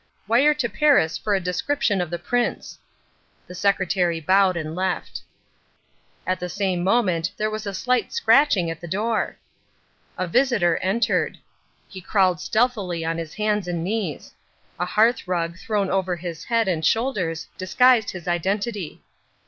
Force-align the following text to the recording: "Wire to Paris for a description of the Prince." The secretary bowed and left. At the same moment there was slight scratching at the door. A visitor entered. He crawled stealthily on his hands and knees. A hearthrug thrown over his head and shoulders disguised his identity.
"Wire 0.27 0.55
to 0.55 0.67
Paris 0.67 1.15
for 1.15 1.35
a 1.35 1.39
description 1.39 2.01
of 2.01 2.09
the 2.09 2.17
Prince." 2.17 2.79
The 3.45 3.53
secretary 3.53 4.19
bowed 4.19 4.57
and 4.57 4.75
left. 4.75 5.21
At 6.25 6.39
the 6.39 6.49
same 6.49 6.83
moment 6.83 7.29
there 7.37 7.51
was 7.51 7.61
slight 7.77 8.11
scratching 8.11 8.71
at 8.71 8.81
the 8.81 8.87
door. 8.87 9.37
A 10.17 10.25
visitor 10.27 10.77
entered. 10.77 11.37
He 11.87 12.01
crawled 12.01 12.39
stealthily 12.39 13.05
on 13.05 13.19
his 13.19 13.35
hands 13.35 13.67
and 13.67 13.83
knees. 13.83 14.33
A 14.79 14.85
hearthrug 14.87 15.59
thrown 15.59 15.91
over 15.91 16.15
his 16.15 16.45
head 16.45 16.67
and 16.67 16.83
shoulders 16.83 17.47
disguised 17.59 18.09
his 18.09 18.27
identity. 18.27 19.03